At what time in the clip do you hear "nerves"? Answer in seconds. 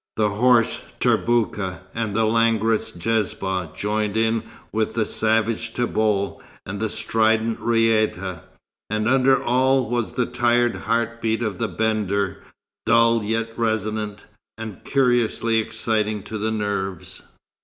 16.49-17.21